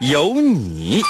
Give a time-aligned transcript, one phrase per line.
[0.00, 1.02] 有你。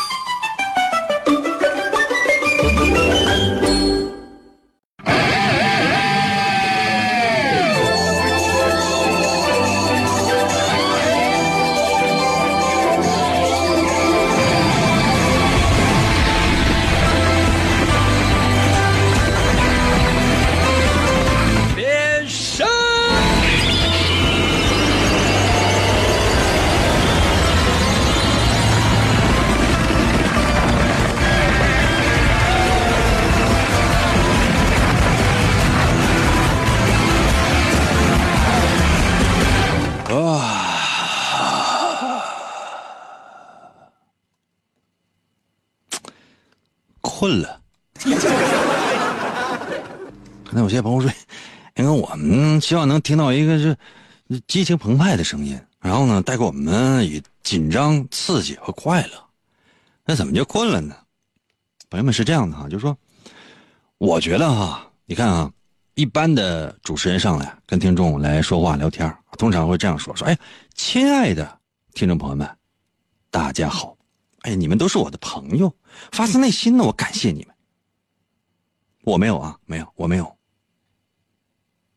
[47.20, 47.60] 困了。
[50.42, 51.12] 可能有些朋友说，
[51.76, 53.76] 因为我们希望能听到一个是
[54.48, 59.10] 激情澎湃的声音，然后呢，带给我们以紧张、刺激和快乐。
[60.06, 60.96] 那怎么就困了呢？
[61.90, 62.96] 朋友们是这样的哈，就是说，
[63.98, 65.52] 我觉得哈，你看啊，
[65.96, 70.38] 一般的主持人上来跟听众来说话聊天，通常会这样说：说，哎，
[70.74, 71.58] 亲爱的
[71.92, 72.48] 听众朋友们，
[73.30, 73.94] 大家好，
[74.42, 75.72] 哎，你们都是我的朋友，
[76.12, 77.54] 发自内心的我感谢你们。
[79.02, 80.36] 我没有啊，没有，我没有，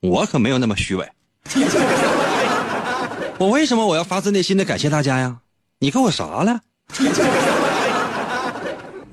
[0.02, 1.10] 我可没有那么虚伪。
[3.38, 5.38] 我为什么我要发自内心的感谢大家呀？
[5.80, 6.60] 你给我啥了？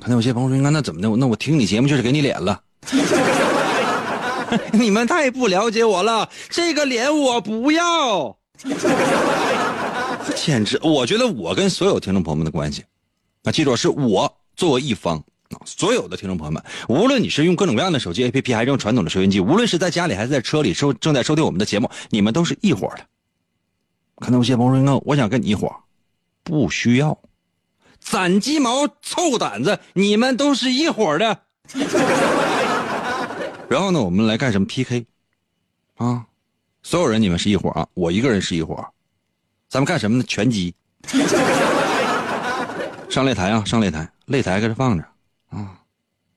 [0.01, 1.09] 可能有些朋友说，那那怎么的？
[1.17, 2.61] 那我听你节目就是给你脸了。
[4.73, 8.37] 你们太不了解我了，这个脸我不要。
[10.35, 12.85] 简直，我觉得我跟所有听众朋友们的关系，
[13.43, 15.23] 那记住是我作为一方。
[15.65, 23.05] 所有的听众朋友们，无论你是用各种各样的手机 APP，还是用传统的收音机，无论是在家里还是在车里收正在收听我们的节目，你们都是一伙的。
[24.15, 25.75] 可能有些朋友说，我想跟你一伙，
[26.45, 27.19] 不需要，
[27.99, 31.41] 攒鸡毛凑胆子，你们都是一伙的。
[33.69, 35.05] 然后呢，我们来干什么 PK？
[35.97, 36.27] 啊，
[36.85, 38.87] 所有人你们是一伙啊，我一个人是一伙，
[39.69, 40.25] 咱们干什么呢？
[40.29, 40.73] 拳击。
[43.11, 45.05] 上擂台啊，上擂台，擂台搁这放着。
[45.51, 45.81] 啊，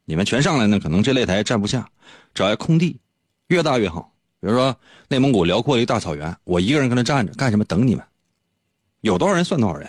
[0.05, 1.87] 你们全上来呢，可能这擂台站不下，
[2.33, 2.99] 找一空地，
[3.47, 4.11] 越大越好。
[4.41, 4.75] 比如说
[5.07, 7.63] 内蒙古辽阔的一大草原，我一个人搁那站着，干什么？
[7.65, 8.03] 等你们。
[9.01, 9.87] 有多少人算多少人，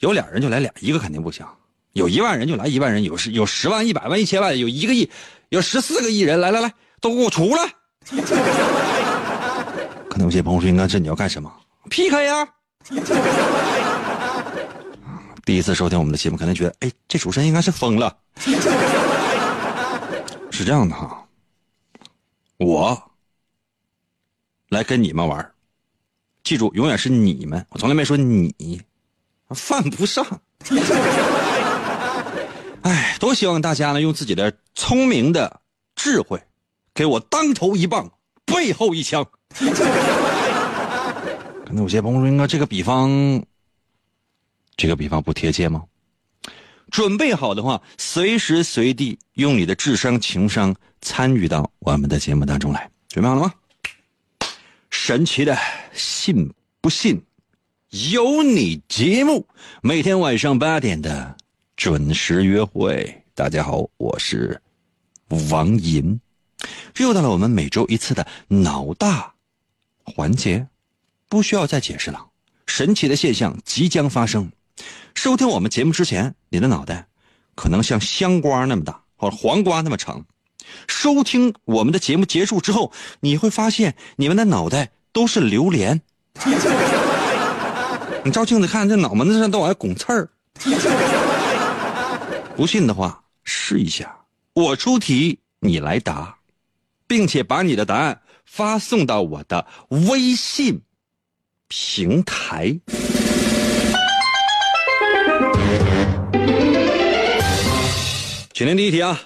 [0.00, 1.46] 有俩人就来俩，一个肯定不行。
[1.92, 5.08] 有一万人就来一万人，有十有十万、一百万、一千万，有一个亿，
[5.50, 7.72] 有十四个亿人，来来来，都给我出来！
[10.10, 11.50] 可能有些朋友说，应该这你要干什么
[11.88, 12.48] ？PK 呀！
[15.50, 18.16] 第一次收听我们的节目，可能觉得，哎，这主持人应该是疯了。
[20.52, 21.26] 是这样的哈，
[22.58, 23.10] 我
[24.68, 25.50] 来跟你们玩，
[26.44, 28.80] 记住，永远是你们，我从来没说你，
[29.48, 30.24] 犯不上。
[32.82, 35.60] 哎，多希望大家呢，用自己的聪明的
[35.96, 36.40] 智慧，
[36.94, 38.08] 给我当头一棒，
[38.44, 39.26] 背后一枪。
[39.58, 39.66] 可
[41.72, 43.44] 能有些朋友说，应该这个比方。
[44.80, 45.84] 这个比方不贴切吗？
[46.90, 52.90] 准备好的话，随时随地用你的智商、情商参与到我们的节目当中来。
[53.10, 53.52] 准备好了吗？
[54.88, 55.54] 神奇的，
[55.92, 57.20] 信不信？
[57.90, 59.46] 有你节目，
[59.82, 61.36] 每天晚上八点的
[61.76, 63.22] 准时约会。
[63.34, 64.58] 大家好，我是
[65.50, 66.18] 王银，
[66.96, 69.34] 又到了我们每周一次的脑大
[70.04, 70.66] 环节，
[71.28, 72.28] 不需要再解释了。
[72.66, 74.50] 神奇的现象即将发生。
[75.14, 77.06] 收听我们节目之前，你的脑袋
[77.54, 80.24] 可能像香瓜那么大，或者黄瓜那么长。
[80.86, 86.00] 收听我们的节目结束之后，你会发现你们的脑袋都是榴莲。
[88.22, 90.28] 你照镜子看，这脑门子上都往外拱刺儿。
[92.54, 94.14] 不信的话，试一下。
[94.52, 96.36] 我出题，你来答，
[97.06, 100.82] 并且把你的答案发送到我的微信
[101.68, 102.78] 平台。
[108.60, 109.18] 今天第一题啊，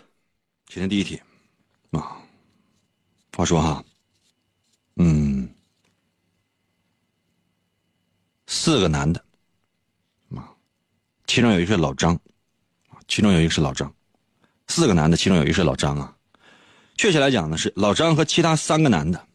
[0.69, 1.21] 今天第一题
[1.91, 2.23] 啊，
[3.37, 3.85] 话说哈，
[4.95, 5.53] 嗯，
[8.47, 9.25] 四个男的
[10.37, 10.55] 啊，
[11.27, 12.17] 其中有一个老张
[13.09, 13.93] 其中有一个是老张，
[14.69, 16.17] 四个男的，其中有一个是老张啊。
[16.97, 19.27] 确切来讲呢，是老张和其他三个男的，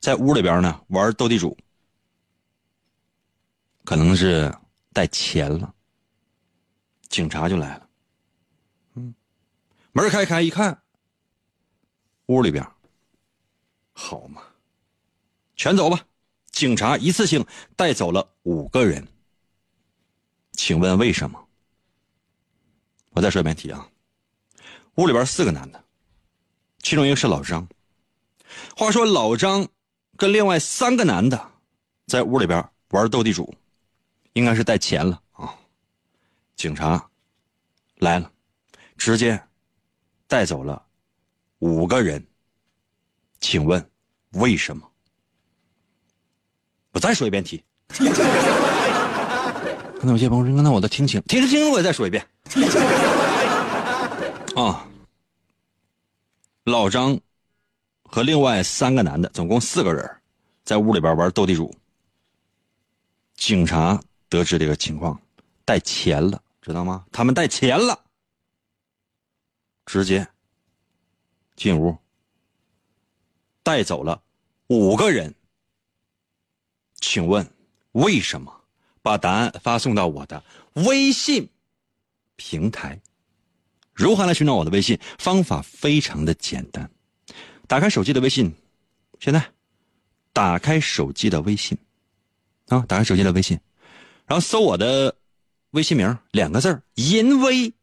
[0.00, 1.56] 在屋里边呢玩斗地主，
[3.84, 4.52] 可能是
[4.92, 5.72] 带钱了，
[7.08, 7.89] 警察就来了。
[9.92, 10.82] 门开开一看，
[12.26, 12.64] 屋里边
[13.92, 14.42] 好嘛，
[15.56, 16.06] 全走吧！
[16.52, 17.44] 警察一次性
[17.74, 19.06] 带走了五个人，
[20.52, 21.48] 请问为什么？
[23.10, 23.88] 我再说一遍题啊，
[24.94, 25.84] 屋里边四个男的。
[26.82, 27.66] 其中一个是老张。
[28.76, 29.68] 话说老张
[30.16, 31.52] 跟另外三个男的
[32.06, 33.54] 在屋里边玩斗地主，
[34.34, 35.54] 应该是带钱了啊。
[36.56, 37.10] 警察
[37.96, 38.32] 来了，
[38.96, 39.42] 直接
[40.30, 40.80] 带走了
[41.58, 42.24] 五个人。
[43.40, 43.84] 请问
[44.34, 44.88] 为什么？
[46.92, 47.62] 我再说一遍题。
[50.02, 52.24] 那有些朋友说：“那我都听清，听清，我再说一遍。”
[54.54, 54.86] 啊。
[56.64, 57.18] 老张
[58.04, 60.08] 和另外三个男的，总共四个人，
[60.62, 61.74] 在屋里边玩斗地主。
[63.34, 65.20] 警察得知这个情况，
[65.64, 67.04] 带钱了，知道吗？
[67.10, 67.98] 他们带钱了，
[69.90, 70.24] 直接
[71.56, 71.98] 进屋，
[73.64, 74.22] 带走了
[74.68, 75.34] 五个人。
[77.00, 77.44] 请问
[77.90, 78.60] 为什么？
[79.02, 80.44] 把答案发送到我的
[80.74, 81.48] 微信
[82.36, 83.00] 平台。
[83.92, 84.96] 如何来寻找我的微信？
[85.18, 86.88] 方法非常的简单，
[87.66, 88.54] 打开手机的微信，
[89.18, 89.44] 现在
[90.32, 91.76] 打开手机的微信，
[92.68, 93.58] 啊，打开手机的微信，
[94.24, 95.16] 然后搜我的
[95.72, 97.74] 微信名两个字银威，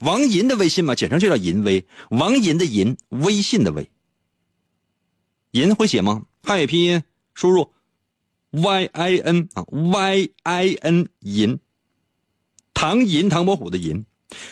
[0.00, 3.90] 王银的微信嘛，简称就叫银微，王银的银，微信的微，
[5.52, 6.24] 银会写吗？
[6.42, 7.02] 汉语拼音
[7.34, 7.72] 输入
[8.50, 11.58] y i n 啊 y i n 银，
[12.74, 14.04] 唐银唐伯虎的银。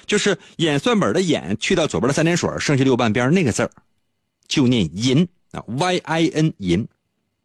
[0.06, 3.71] 就是演算本的演去掉左边的三点水，剩下右半边那个字儿，
[4.49, 6.89] 就念银啊，y i n 银。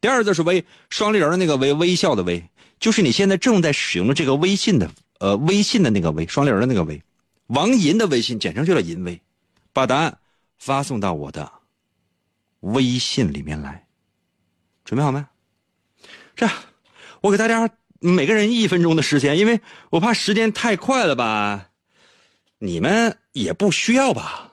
[0.02, 2.44] 第二字是微，双立人的那个微，微笑的微，
[2.80, 4.90] 就是你现在正在使用的这个微信的
[5.20, 7.00] 呃微信的那个微，双立人的那个微。
[7.48, 9.22] 王银的微信简称就叫银微，
[9.74, 10.18] 把答案
[10.58, 11.52] 发送到我的
[12.62, 13.86] 微信里面来，
[14.86, 15.24] 准备好没？
[16.36, 16.56] 这样，
[17.22, 17.70] 我给大家
[18.00, 19.62] 每个人一分钟的时间，因为
[19.92, 21.70] 我怕时间太快了吧。
[22.60, 24.52] 你们也不需要吧。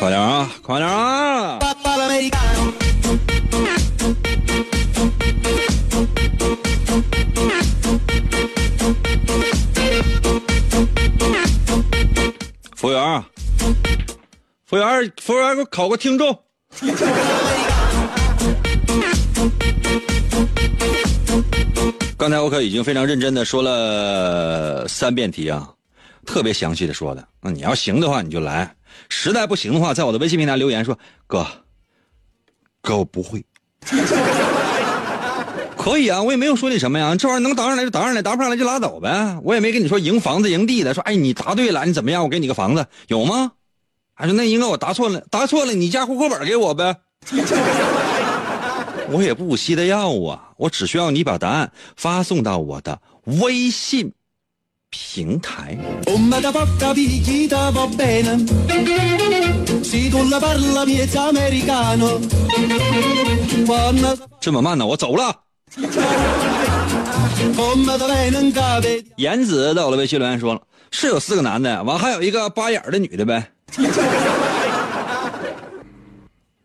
[0.00, 1.60] 快点啊快点啊
[12.74, 13.24] 服务员
[14.66, 16.36] 服务员给我考个服务员给我考个听众
[22.20, 25.72] 刚才我可已经非常认真的说了三遍题啊，
[26.26, 27.26] 特别详细的说的。
[27.40, 28.74] 那你要行的话你就来，
[29.08, 31.46] 实在不行的话，在我的微信平台留言说哥，
[32.82, 33.42] 哥我不会。
[35.78, 39.40] 可以啊，我也没有说你什么呀，这玩意儿能答上来就答上来，答不上来就拉倒呗。
[39.42, 42.22] 我也没跟你说赢房子赢地的，说哎你答对了，你怎么样？
[42.22, 43.52] 我给你个房子，有吗？
[44.12, 46.94] 还说那应该我答错了，答错了，你家户口本给我呗。
[49.08, 54.12] 我也不稀得要啊，我只需要你把答案发送到我的微信
[54.90, 55.78] 平台。
[64.40, 65.34] 这么慢呢我走了。
[69.16, 73.50] 言子在我的微信留言说是有四个男的完还有一个扒眼的女的呗。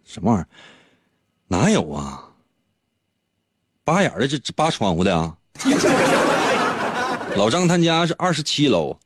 [0.04, 0.48] 什么玩意儿？
[1.48, 2.24] 哪有啊？
[3.86, 5.32] 八眼的这这扒窗户的啊？
[7.38, 8.98] 老张他家是二十七楼。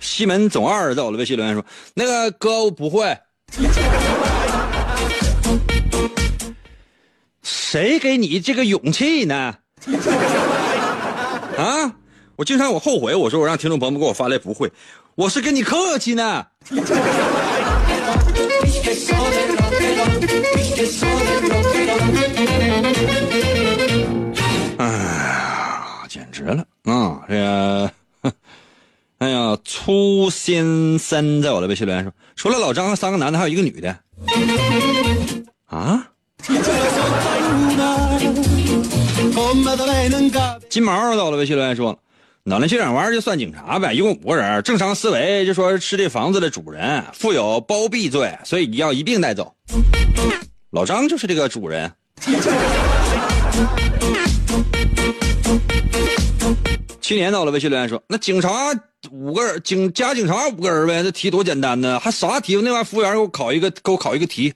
[0.00, 3.14] 西门总二在我的微信留言说：“那个哥我不会。”
[7.44, 9.56] 谁给你这个勇气呢？
[11.58, 11.92] 啊！
[12.36, 14.72] 我经常我后悔，我说我让听众朋友们给我发来不会，
[15.14, 16.46] 我是跟你客气呢。
[26.86, 27.20] 啊！
[27.28, 27.92] 这个，
[29.18, 33.98] 哎呀，粗先生在我的微信留言说，除了老张和三个男的，还有一个女的。
[35.66, 36.06] 啊？
[40.68, 41.98] 金毛在我的微信留言说，
[42.44, 49.52] 脑袋这两玩意儿就算警察呗，一共五个人，正常思维就说是这房子的主人，负有包庇罪，所以要一并带走。
[50.70, 51.90] 老张就是这个主人。
[57.06, 58.50] 去年到了，微信留言说：“那警察
[59.12, 62.60] 五个人，警加警察五个人呗，这题多简单呢，还啥题？
[62.60, 64.52] 那玩意服务员给我考一个，给我考一个题。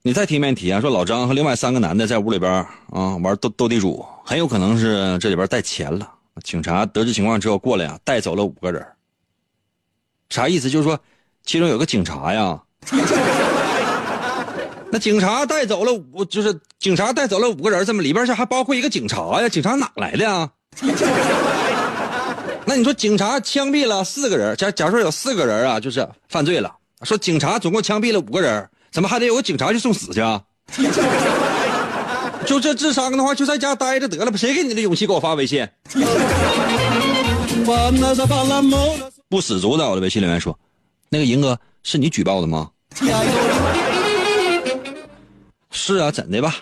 [0.00, 2.50] 你再听一遍题啊，说老张和另外三个男的在屋里边
[2.88, 6.10] 啊玩斗斗地主，很有可能是这里边带钱了。
[6.42, 8.82] 警察得知情况之后过来啊，带走了五个人。
[10.30, 10.70] 啥意思？
[10.70, 10.98] 就是说，
[11.44, 12.58] 其中有个警察呀。”
[14.94, 19.48] 那警察带走了五，就是警察带走了五个人，怎么里边是还包括一个警察呀？
[19.48, 20.48] 警察哪来的呀？
[22.64, 26.72] 那你说警察枪毙了四个人，假假如说有四个人啊，就是犯罪了。
[27.02, 30.20] 说警察总共枪毙了五个人，怎么还得有个警察去送死去？
[30.20, 30.40] 啊？
[32.46, 34.36] 就这智商的话，就在家待着得了吧？
[34.36, 35.66] 谁给你的勇气给我发微信？
[39.28, 40.56] 不死族在，我的微信留言说，
[41.08, 42.70] 那个银哥是你举报的吗？
[45.76, 46.54] 是啊，怎的吧？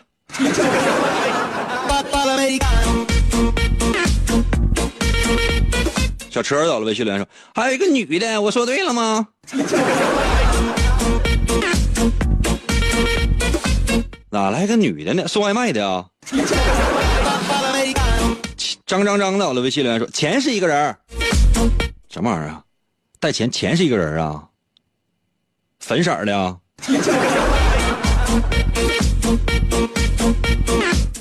[6.31, 9.29] 小车到了，微信留言说还有一个女的，我说对了吗？
[14.31, 15.29] 哪来个女的呢？
[15.29, 16.07] 送外卖的啊？
[18.87, 20.97] 张张张的，我的微信留言说钱是一个人
[22.09, 22.63] 什么玩意儿啊？
[23.21, 24.43] 带钱钱是一个人啊？
[25.81, 26.57] 粉色的啊？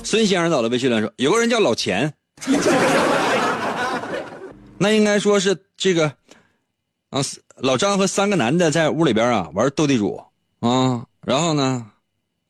[0.04, 2.12] 孙先生到了，微信留言说：“有个人叫老钱，
[4.76, 6.12] 那应该说是这个
[7.08, 7.22] 啊，
[7.56, 10.22] 老张和三个男的在屋里边啊玩斗地主
[10.60, 11.86] 啊，然后呢，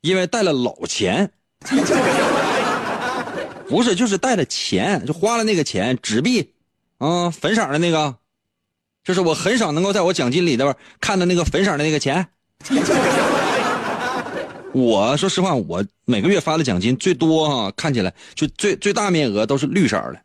[0.01, 1.31] 因为带了老钱，
[3.69, 6.53] 不是就是带了钱，就花了那个钱，纸币
[6.97, 8.15] 啊，粉色的那个，
[9.05, 12.27] 就是我很少能够在我奖金里边看到那个粉色的那个钱。”
[14.73, 20.19] 我说实话，我每个月发的奖金最多哈，看起来就最最大面额都是绿色的。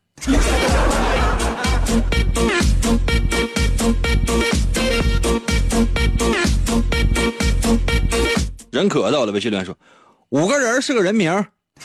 [8.70, 9.76] 人可到了，微信留言说，
[10.30, 11.44] 五个人是个人名。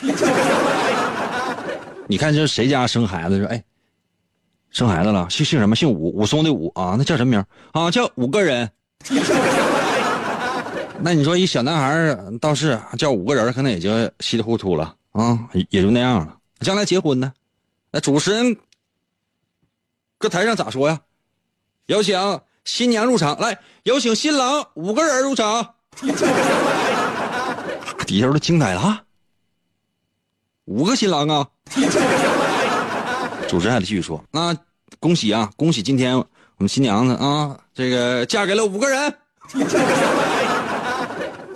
[2.06, 3.62] 你看这谁家生孩子说，哎，
[4.70, 5.76] 生孩子了，姓姓什么？
[5.76, 7.90] 姓武，武松的武啊，那叫什么名啊？
[7.90, 8.70] 叫五个人。
[11.00, 15.38] 那你说一小男孩倒是叫五个人，可能也就稀里糊涂了啊，
[15.70, 16.38] 也就那样了。
[16.60, 17.32] 将来结婚呢，
[17.90, 18.56] 那主持人
[20.18, 21.00] 搁台上咋说呀？
[21.86, 25.74] 有请新娘入场，来，有请新郎五个人入场。
[28.06, 29.02] 底下都惊呆了，
[30.64, 31.46] 五个新郎啊！
[33.48, 34.56] 主持人还得继续说，那
[34.98, 36.26] 恭喜啊，恭喜今天我
[36.58, 39.14] 们新娘子啊，这个嫁给了五个人。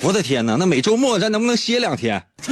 [0.01, 0.55] 我的天哪！
[0.57, 2.23] 那每周末咱能不能歇两天？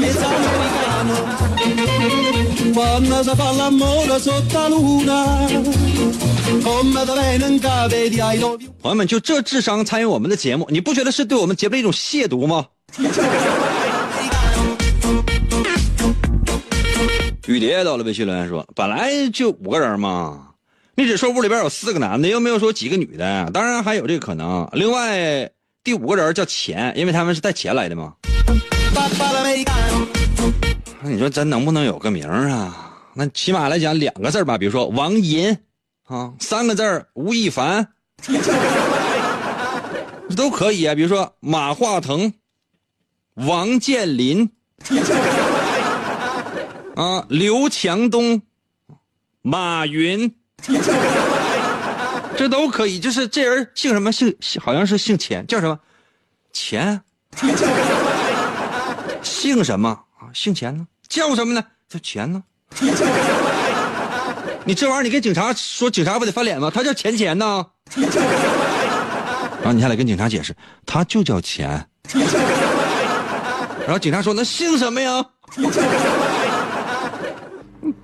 [8.83, 12.67] 朋友们，就这智商参与我们的节目，你不觉得是对我们节目的一种亵渎吗？
[17.47, 20.49] 雨蝶到了，微信留言说：“本来就五个人嘛，
[20.97, 24.69] 你只说屋里边有四个男的，又没有说几个女的，当然还有这个可能。
[24.73, 25.51] 另外。”
[25.87, 28.13] 第五个人叫钱，因为他们是带钱来的嘛。
[31.01, 32.93] 那你说咱能不能有个名啊？
[33.15, 35.57] 那起码来讲两个字吧，比如说王银
[36.07, 37.87] 啊，三个字吴亦凡，
[40.37, 40.97] 都可以啊。
[40.97, 42.33] 比如说马化腾、
[43.35, 44.51] 王健林
[46.97, 48.43] 啊，刘强东、
[49.41, 50.35] 马云。
[52.37, 54.13] 这都可以，就是这人姓什么？
[54.13, 55.79] 姓好像是姓钱，叫什么？
[56.53, 57.01] 钱？
[59.23, 59.89] 姓什么
[60.19, 60.29] 啊？
[60.33, 60.87] 姓钱呢？
[61.09, 61.63] 叫什么呢？
[61.89, 62.43] 叫钱呢？
[64.65, 66.71] 你这玩意儿，你跟警察说，警察不得翻脸吗？
[66.73, 67.65] 他叫钱钱呢。
[69.63, 71.85] 然后你还得跟警察解释，他就叫钱。
[73.85, 75.25] 然后警察说：“那姓什么呀？”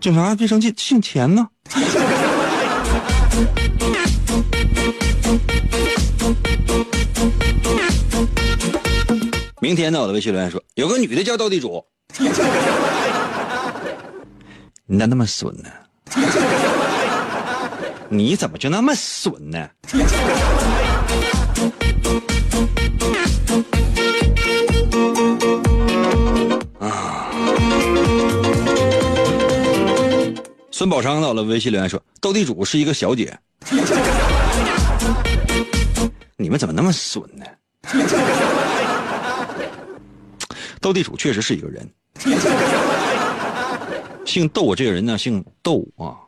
[0.00, 1.48] 警察别生气，姓钱呢。
[9.62, 11.80] 明天呢，我的微信留言说有个女的叫斗地主，
[14.86, 15.70] 你咋那么损呢？
[18.10, 19.68] 你怎么就那么损呢？
[26.80, 27.30] 啊！
[30.72, 33.38] 孙宝昌到了微信留言说：“斗地主是一个小姐。
[36.36, 37.46] ”你们怎么那么损呢？
[40.82, 41.88] 斗地主确实是一个人，
[44.26, 46.18] 姓窦，这个人呢姓窦啊。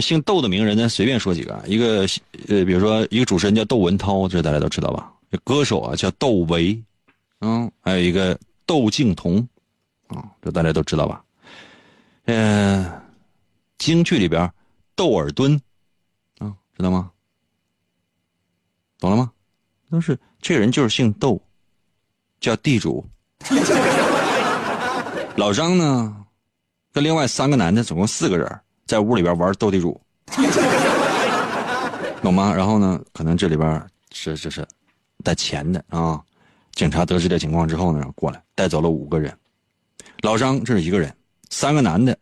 [0.00, 2.06] 姓窦的名人呢，随便说几个，一个
[2.48, 5.12] 呃，比如说一个主持人叫窦文涛，这大家都知道吧？
[5.44, 6.82] 歌手啊叫窦唯，
[7.40, 9.46] 嗯，还有一个窦靖童，
[10.06, 11.22] 啊，这大家都知道吧？
[12.24, 12.90] 嗯，
[13.76, 14.50] 京剧里边
[14.96, 15.60] 窦尔敦，
[16.38, 17.10] 啊，知道吗？
[18.98, 19.30] 懂了吗？
[19.90, 21.38] 都是这个人就是姓窦，
[22.40, 23.04] 叫地主。
[25.36, 26.16] 老张呢，
[26.92, 28.60] 跟另外三个男的，总共四个人。
[28.84, 29.98] 在屋里边玩斗地主，
[32.20, 32.52] 懂吗？
[32.54, 33.82] 然后呢，可能这里边
[34.12, 34.66] 是是是
[35.24, 36.20] 带钱的啊。
[36.72, 39.34] 警察得知这情况之后呢，过来带走了五个人。
[40.20, 41.10] 老张这是一个人，
[41.48, 42.14] 三个男的，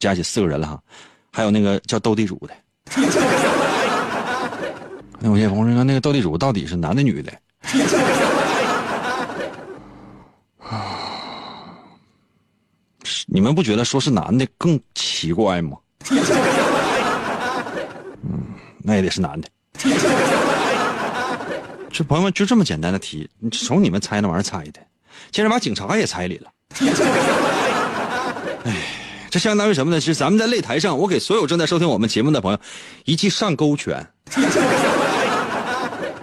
[0.00, 0.82] 加起四个人了哈。
[1.30, 2.54] 还有那个叫斗地主的。
[5.20, 7.32] 那 我先朋友说，那个斗地主到底是男的女的？
[13.26, 15.76] 你们不觉得说是男的更奇怪吗？
[18.22, 18.42] 嗯，
[18.82, 19.48] 那也得是男的。
[21.90, 24.80] 这朋友们就这么简单的题，你从你们猜那玩意儿猜的，
[25.30, 26.50] 竟然把警察也猜里了。
[28.64, 28.72] 哎，
[29.30, 30.00] 这相当于什么呢？
[30.00, 32.58] 是咱们在擂台上，我给所有正在收听我们节目的朋友
[33.04, 34.06] 一记上勾拳。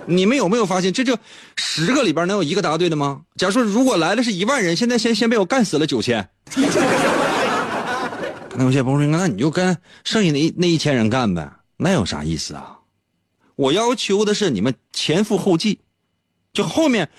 [0.06, 1.18] 你们有没有发现，这就
[1.56, 3.22] 十个里边能有一个答对的吗？
[3.38, 6.30] 假如说如果来的是一万人，现在先先被我干死了九千。
[8.56, 12.78] 那有些朋友说：“那你就跟剩下那那一千人干呗，那有啥意思啊？
[13.56, 15.80] 我要求的是你们前赴后继，
[16.54, 17.10] 就后面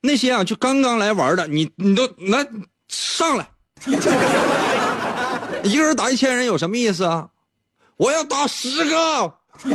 [0.00, 2.46] 那些啊，就刚刚来玩的，你你都来
[2.88, 3.48] 上来，
[5.64, 7.28] 一个人打一千人有什么意思啊？
[7.96, 9.34] 我要打十个，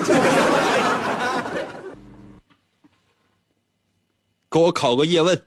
[4.49, 5.41] 给我考个叶问。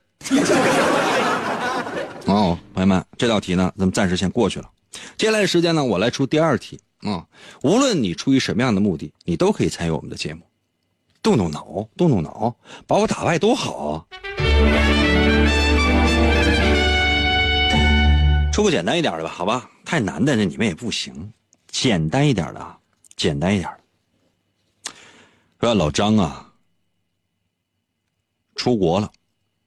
[2.32, 4.70] 哦，朋友们，这道题呢，咱们暂时先过去了。”
[5.18, 7.26] 接下来的时间呢，我来出第二题啊。
[7.62, 10.40] 无论你出于什么样的目的，你都可以参与我们的节目，
[11.22, 14.06] 动动脑，动动脑，把我打败多好啊！
[18.50, 19.70] 出个简单一点的吧，好吧？
[19.84, 21.34] 太难的那你们也不行，
[21.68, 22.76] 简单一点的，
[23.14, 24.92] 简单一点的。
[25.60, 26.50] 说老张啊，
[28.56, 29.12] 出国了，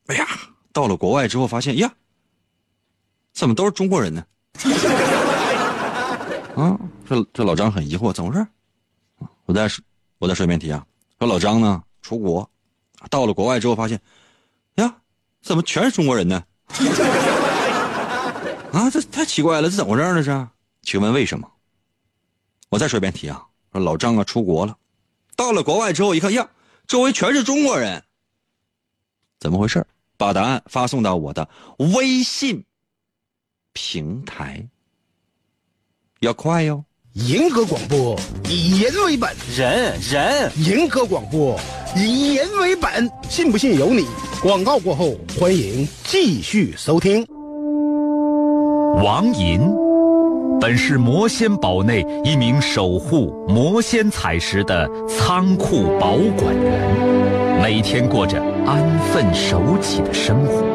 [0.07, 0.27] 哎呀，
[0.73, 1.93] 到了国外之后发现呀，
[3.35, 4.25] 怎么都是中国人呢？
[6.55, 8.47] 啊，这这老张很疑惑，怎么回事？
[9.45, 9.69] 我再
[10.19, 10.83] 我再说一遍题啊。
[11.19, 12.49] 说老张呢出国，
[13.09, 13.99] 到了国外之后发现，
[14.75, 14.95] 呀，
[15.41, 16.41] 怎么全是中国人呢？
[18.71, 20.23] 啊，这太奇怪了，这怎么回事呢？
[20.23, 20.47] 这，
[20.83, 21.45] 请问为什么？
[22.69, 23.45] 我再说一遍题啊。
[23.73, 24.77] 说老张啊出国了，
[25.35, 26.49] 到了国外之后一看，呀，
[26.87, 28.01] 周围全是中国人，
[29.41, 29.85] 怎么回事？
[30.15, 31.49] 把答案发送到我的
[31.93, 32.63] 微信。
[33.75, 34.65] 平台
[36.21, 36.81] 要快哟！
[37.13, 38.17] 银河广播
[38.49, 41.59] 以人为本，人人银河广播
[41.95, 44.05] 以人为本，信不信由你。
[44.41, 47.25] 广告过后，欢迎继续收听。
[49.03, 49.59] 王银
[50.59, 60.74] 本是魔仙堡内一名守护魔仙彩石的仓库保管员，每天过着安分守己的生活。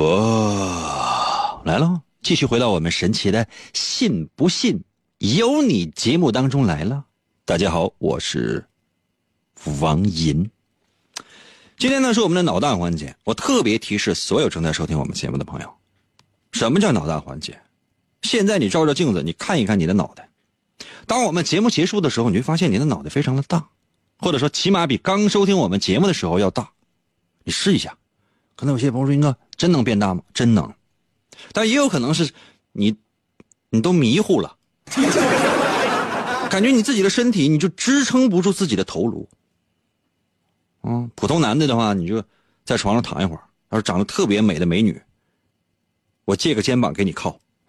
[0.00, 2.00] 哇，来了！
[2.22, 4.82] 继续回到我们神奇的“信不信
[5.18, 7.04] 由你”节目当中来了。
[7.44, 8.64] 大家好，我是
[9.78, 10.50] 王银。
[11.76, 15.70] 今天呢是我们的脑大环节，我特别提示所有正在收听我们节目的朋友，
[16.52, 17.60] 什么叫脑大环节？
[18.22, 20.30] 现在你照照镜子，你看一看你的脑袋。
[21.06, 23.68] 当我们节目结束的时候，你会发现你的脑袋非常的大，
[24.16, 26.70] 或者说起码比刚收听我们节目的时候要大。
[27.44, 27.98] 你试一下，
[28.56, 30.72] 可能有些朋友说：“应该真能变大吗？”真能，
[31.52, 32.32] 但也有可能是
[32.72, 32.96] 你，
[33.68, 34.56] 你都迷糊了，
[36.48, 39.28] 感觉你自己的身体你就支撑不住自己的头颅。
[40.82, 42.24] 嗯，普通男的的话，你就
[42.64, 44.98] 在床上躺一会儿；要是长得特别美的美女，
[46.24, 47.38] 我借个肩膀给你靠，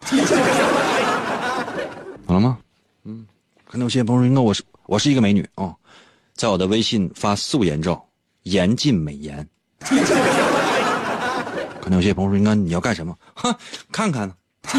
[2.26, 2.58] 好了吗？
[3.04, 3.26] 嗯，
[3.66, 5.76] 可能有些朋友说：“我是我是一个美女啊。”
[6.34, 8.02] 在我的微信发素颜照，
[8.44, 9.46] 严禁美颜。
[11.82, 13.52] 可能有些朋友说：“应该你要干什么？”哼，
[13.90, 14.34] 看看呢。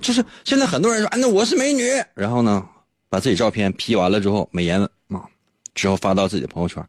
[0.00, 1.84] 就是现在很多人说：“啊，那我是美女。”
[2.16, 2.64] 然后呢，
[3.10, 4.88] 把自己照片 P 完了之后，美颜啊，
[5.74, 6.82] 之后发到自己的朋友圈。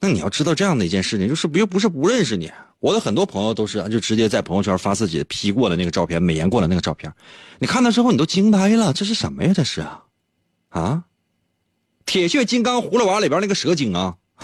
[0.00, 2.50] 那你要知道这样的一件事情，就是不又不是不认识你。
[2.80, 7.12] 我的很多朋友都是就直接在朋友圈发自己 P 过的那个照片，美颜过的那个照片。
[7.60, 9.52] 你看到之后，你都惊呆了，这是什么呀？
[9.54, 10.02] 这是啊，
[10.70, 11.04] 啊？
[12.06, 14.16] 铁血金刚葫芦娃里边那个蛇精啊，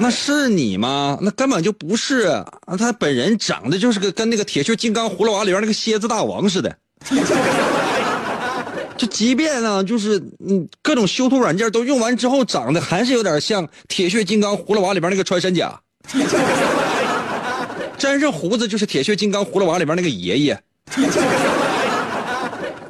[0.00, 1.18] 那是你吗？
[1.20, 2.76] 那根本就不是啊！
[2.78, 6.76] 他本人长得就是个跟那个铁血金刚葫芦娃里边那个蝎子大王似的。
[8.96, 15.80] 就即便呢，就是嗯，各种修图软件都用完之后，长得还是有点像铁血金刚葫芦娃里边那个穿山甲。
[17.98, 20.60] 沾上胡子就是铁血金刚葫芦娃里边那个爷爷。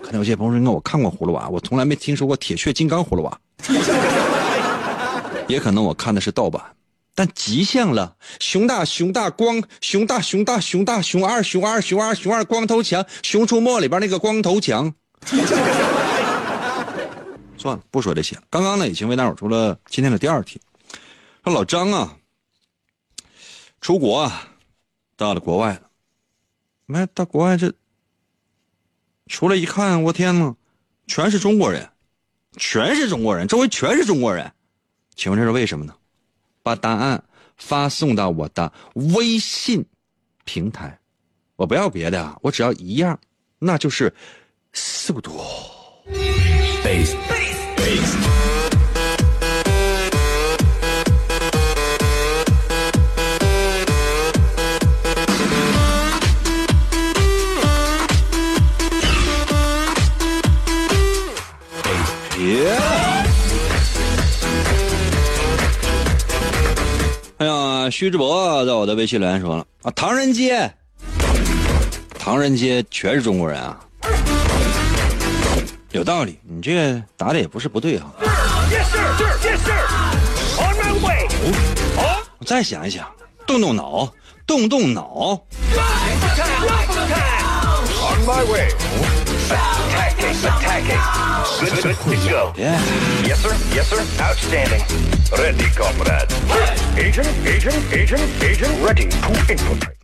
[0.03, 3.39] 可能有些朋友说：“我看过葫芦娃，我从来没听说过铁血金刚葫芦娃。
[5.47, 6.63] 也可能我看的是盗版，
[7.19, 8.17] 但极像了。
[8.39, 14.95] 熊大熊大光熊大熊大熊大熊二熊二熊二熊二光头强，熊出没里边那个光头强。
[17.59, 18.43] 算了，不说这些了。
[18.49, 20.61] 刚刚呢，已经为大伙出了今天的第二题。
[21.43, 22.17] 说老张啊，
[23.81, 24.51] 出国啊，
[25.17, 25.81] 到了国外了。
[26.87, 27.75] 没到国外这。”
[29.27, 30.55] 出来一看，我天呐，
[31.09, 31.91] 全是中国人，
[32.57, 34.53] 全是中国人，周围全是中国人，
[35.17, 35.97] 请问这是为什么呢？
[36.69, 37.25] 把答案
[37.57, 38.71] 发送到我的
[39.15, 39.83] 微信
[40.45, 40.99] 平台，
[41.57, 43.19] 我不要别的，我只要一样，
[43.59, 44.13] 那就是
[44.75, 45.41] 速度。
[67.89, 70.71] 呀，徐志博在我的微信留言说了啊，唐人街，
[72.19, 73.81] 唐人街全是中国人啊，
[75.93, 78.13] 有道理，你这个答的也不是不对啊。
[82.39, 83.09] 我再想一想，
[83.47, 84.13] 动动脑，
[84.47, 85.41] 动动脑。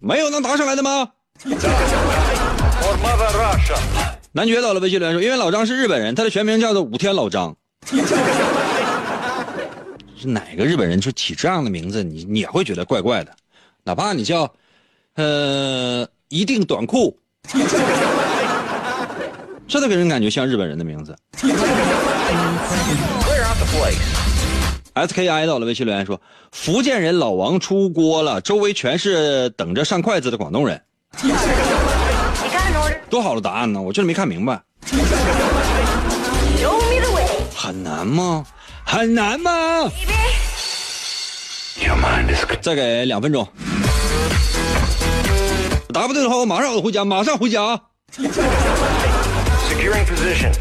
[0.01, 1.09] 没有能答上来的吗？
[4.33, 7.55] 男爵到了微信留言说，因为老张是日本人，他的全名叫做武天老张。
[10.17, 13.33] 是哪个日本人就起这样的名字，你你也会觉得怪怪的，
[13.85, 14.53] 哪怕你叫，
[15.15, 17.19] 呃，一定短裤。
[19.67, 21.17] 这都给人感觉像日本人的名字。
[24.93, 26.21] S K I 到了微信留言说，
[26.53, 30.81] 福建人老王出锅了，周围全是等着上筷子的广东人。
[33.11, 33.81] 多好的答案呢！
[33.81, 34.61] 我就是没看明白。
[37.55, 38.45] 很难吗？
[38.85, 39.91] 很难吗？
[42.61, 43.47] 再给两分钟。
[45.93, 47.81] 答不对的话，我马上我回家，马上回家。
[50.03, 50.53] Position.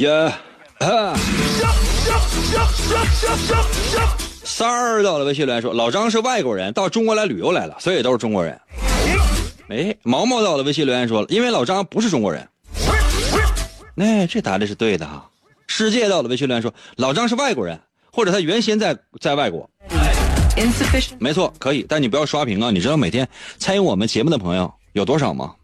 [0.00, 0.38] 呀，
[0.78, 1.14] 啊！
[4.44, 8.58] 三儿到了微信留言说，老张是外国人，到中国来旅游来了，所以都是中国人。
[9.68, 12.48] 哎，毛毛到了微信留言说了，因为老张不是中国人。
[13.94, 15.28] 那、这答的是对的哈。
[15.68, 17.78] 世界到了微信留言说，老张是外国人，
[18.12, 19.68] 或者他原先在在外国。
[20.56, 21.16] Insufficient.
[21.18, 22.70] 没错，可以，但你不要刷屏啊！
[22.70, 25.54] 你知道每天参与我们节目的朋友有多少吗？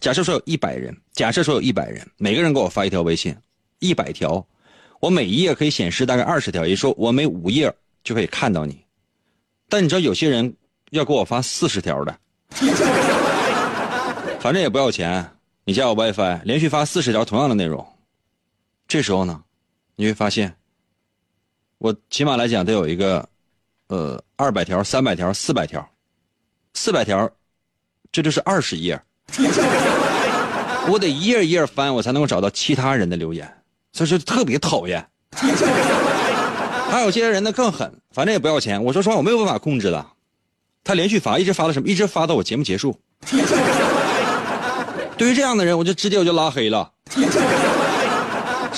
[0.00, 3.36] 假设说有一百人，假设说有一百人，每个人给我发一条微信，
[3.80, 4.46] 一百条，
[5.00, 7.72] 我每一页可以显示大概二十条，也说我每五页
[8.04, 8.80] 就可以看到你。
[9.68, 10.56] 但你知道有些人
[10.90, 12.16] 要给我发四十条的，
[14.40, 15.28] 反正也不要钱，
[15.64, 17.84] 你加我 WiFi，连续发四十条同样的内容，
[18.86, 19.42] 这时候呢，
[19.96, 20.54] 你会发现，
[21.78, 23.28] 我起码来讲得有一个。
[23.88, 25.88] 呃，二百条、三百条、四百条，
[26.74, 27.30] 四百条，
[28.12, 29.00] 这就是二十页，
[30.88, 33.50] 我得一页一页翻，我才能够找到其他人的留言，
[33.92, 35.06] 所以说特别讨厌。
[36.90, 38.82] 还有些人呢更狠，反正也不要钱。
[38.82, 40.06] 我说实话，我没有办法控制的。
[40.84, 41.88] 他连续发，一直发到什么？
[41.88, 42.98] 一直发到我节目结束。
[45.18, 46.92] 对于这样的人，我就直接我就拉黑了。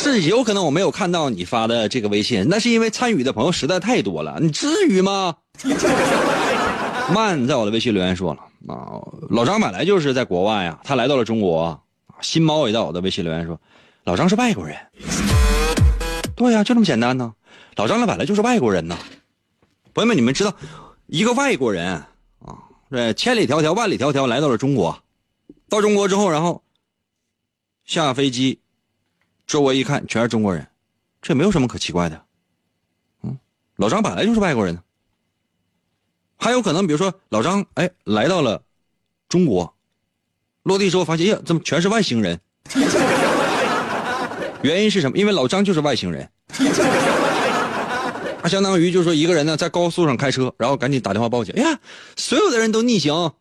[0.01, 4.39] 是有可能我没有看到你发的这个微信，那是因为参与的朋友实在太多了。
[4.41, 5.37] 你至于吗？
[7.13, 8.41] 曼在我的微信留言说了
[8.73, 8.97] 啊，
[9.29, 11.79] 老张本来就是在国外啊，他来到了中国。
[12.23, 13.61] 新猫也在我的微信留言说，
[14.05, 14.77] 老张是外国人。
[16.35, 17.35] 对呀，就这么简单呢。
[17.77, 18.97] 老张他本来就是外国人呢。
[19.93, 20.55] 朋友们，你们知道，
[21.09, 21.93] 一个外国人
[22.41, 22.57] 啊，
[22.91, 24.99] 这千里迢迢、万里迢迢来到了中国，
[25.69, 26.63] 到中国之后，然后
[27.85, 28.61] 下飞机，
[29.51, 30.65] 周围一看全是中国人，
[31.21, 32.23] 这没有什么可奇怪的。
[33.25, 33.37] 嗯，
[33.75, 34.79] 老张本来就是外国人。
[36.39, 38.63] 还有可能，比如说老张哎来到了
[39.29, 39.75] 中国，
[40.63, 42.39] 落地之后发现，呀，怎么全是外星人？
[44.63, 45.19] 原因是什么？
[45.19, 46.31] 因为老张就是外星人。
[48.41, 51.53] 他相当于就是说，一个人呢在高速上开车，然后赶紧打电话报警。
[51.57, 51.77] 哎呀，
[52.15, 53.33] 所有的人都逆行。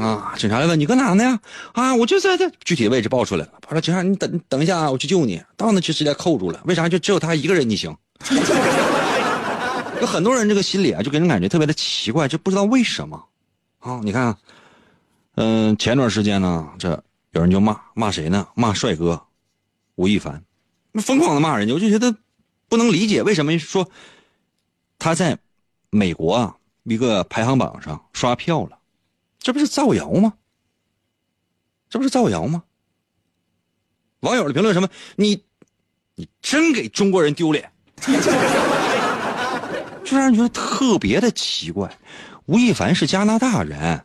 [0.00, 1.38] 啊，警察来问你搁哪呢？
[1.72, 3.52] 啊，我就在这具体位置报出来了。
[3.60, 5.42] 他说警察，你等等一下啊，我去救你。
[5.58, 6.60] 到那就直接扣住了。
[6.64, 6.88] 为啥？
[6.88, 7.94] 就只有他一个人逆行。
[10.00, 13.22] 有很多人这个心里啊，就给人感觉特别的奇怪，就不知道为什么。
[13.80, 14.34] 啊，你看，
[15.34, 16.90] 嗯，前段时间呢，这
[17.32, 18.46] 有人就骂骂谁呢？
[18.54, 19.20] 骂帅哥
[19.96, 20.42] 吴亦凡，
[20.94, 22.16] 疯狂的骂人家，我就觉得
[22.70, 23.86] 不能理解为什么说
[24.98, 25.36] 他在
[25.90, 28.78] 美国啊一个排行榜上刷票了，
[29.40, 30.34] 这不是造谣吗？
[31.88, 32.62] 这不是造谣吗？
[34.20, 34.88] 网友的评论什么？
[35.16, 35.42] 你
[36.14, 37.72] 你真给中国人丢脸。
[40.02, 41.88] 就让人觉得特别的奇怪，
[42.46, 44.04] 吴亦凡是加拿大人，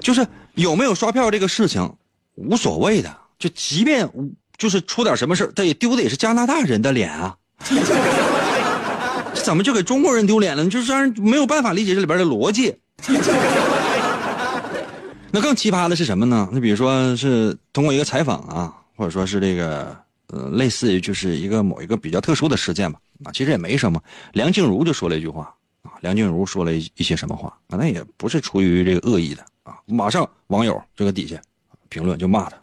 [0.00, 1.96] 就是有没有刷票这个事情
[2.34, 4.08] 无所谓的，就即便
[4.56, 7.36] 就是出点什么事他也丢的也是加拿大人的脸啊，
[9.42, 10.64] 怎么就给中国人丢脸了？
[10.68, 12.76] 就是让人没有办法理解这里边的逻辑。
[15.32, 16.48] 那更奇葩的是什么呢？
[16.52, 19.96] 那比如说是通过一个采访啊，或者说是这个
[20.28, 22.98] 呃，类似于就是一个某一个比较特殊的事件吧。
[23.24, 24.02] 啊，其实也没什么。
[24.32, 27.76] 梁静茹就说了一句话啊，梁静茹说了一一些什么话啊？
[27.78, 29.76] 那也不是出于这个恶意的啊。
[29.86, 31.40] 马上网友这个底下
[31.88, 32.56] 评论就骂他：“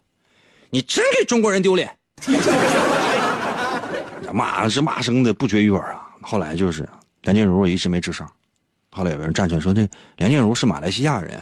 [0.70, 1.90] 你真给中国人丢脸！”
[4.34, 6.10] 骂是骂声的不绝于耳啊。
[6.22, 6.88] 后来就是
[7.22, 8.28] 梁静茹一直没吱声，
[8.94, 11.38] 后来有人站出来说：“这梁静茹是马来西亚人。”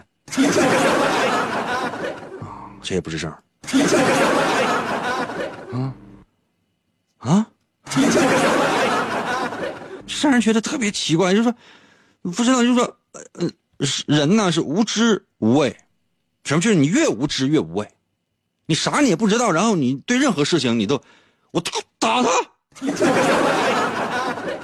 [2.40, 3.30] 啊，谁也不吱声。
[5.74, 5.94] 啊
[7.18, 7.48] 啊！
[10.22, 11.54] 让人觉得特别奇怪，就是说，
[12.32, 12.98] 不知道，就是说，
[13.34, 13.50] 呃，
[14.06, 15.76] 人呢是无知无畏，
[16.44, 17.88] 什么就是你越无知越无畏，
[18.66, 21.02] 你啥你也不知道，然后你对任何事情你都，
[21.52, 22.30] 我打打他，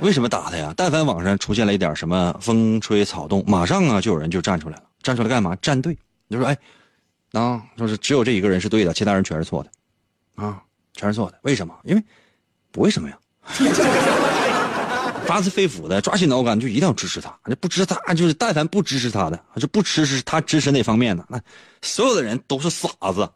[0.02, 0.74] 为什么打他呀？
[0.78, 5.56] 但凡网上出现了一点什么风吹草动，马上啊就有人就站出来了，站出来干嘛？
[5.62, 5.98] 站队，
[6.30, 6.58] 就说哎，
[7.34, 9.72] 啊，就是只有这一个人是对的，其他人全是错的，
[10.44, 10.62] 啊，
[10.94, 11.74] 全是错的，为什么？
[11.84, 12.04] 因为
[12.72, 13.18] 不为什么呀？
[15.26, 17.38] 发自肺腑的抓心挠肝，就一定要支持他。
[17.44, 21.38] 这不支持他，就是但凡不支持他的，就不支持他支持那方面的，那
[21.82, 23.30] 所有的人都是傻子。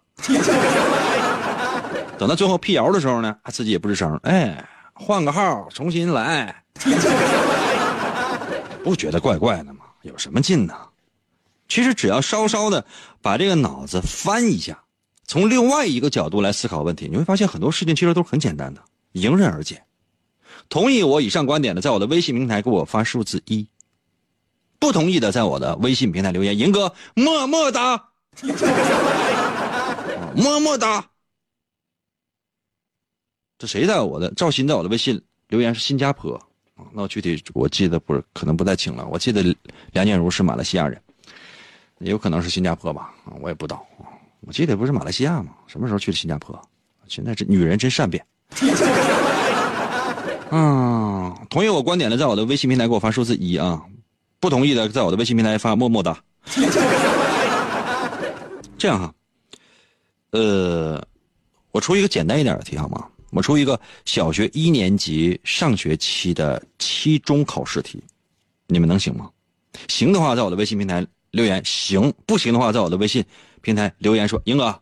[2.18, 4.16] 等到最后辟谣的时候呢，他自己也不吱声。
[4.24, 4.64] 哎，
[5.04, 6.64] 换个号重新来，
[8.84, 9.80] 不觉得怪怪的吗？
[10.04, 10.76] 有什么劲呢？
[11.68, 12.86] 其实只要稍稍的
[13.22, 14.84] 把这个脑子翻一下，
[15.26, 18.82] 从另外一个角度来思考问题，你会发现很多事情其实都是很简单的，
[19.14, 19.84] 迎刃而解。
[20.70, 23.66] 同意我以上观点的，在我的微信平台给我发数字一；
[24.80, 26.58] 不同意的，在我的微信平台留言。
[26.58, 28.10] 银哥，么么哒，
[30.36, 31.11] 么么哒。
[33.62, 36.34] 这谁在我的赵鑫在我的微信留言是新加坡
[36.76, 36.82] 啊？
[36.92, 39.06] 那我具体我记得不是，可能不太清了。
[39.06, 39.56] 我记得
[39.92, 41.00] 梁建茹是马来西亚人，
[42.00, 43.14] 也有可能是新加坡吧？
[43.24, 43.86] 啊，我也不知道。
[44.40, 45.52] 我记得不是马来西亚吗？
[45.68, 46.60] 什么时候去的新加坡？
[47.08, 48.26] 现在这女人真善变。
[50.50, 53.80] 嗯， 同意我观点的，在我的微信平台给我发数字一啊；
[54.40, 56.18] 不同意的，在我的微信平台发么么哒。
[58.80, 59.14] 这样哈，
[60.32, 61.00] 呃，
[61.72, 63.06] 我出一个简单一点的题好吗？
[63.32, 68.04] 我出一个小学一年级上学期的期中考试题，
[68.68, 69.30] 你们能行吗？
[69.88, 73.24] 行的话，在我的微信平台留言；行不行的话，在我的微信
[73.62, 74.80] 平台留言说，英哥。